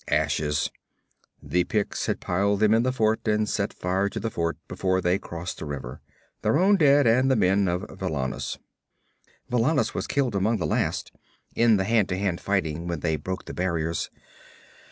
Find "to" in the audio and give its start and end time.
4.09-4.19, 12.09-12.17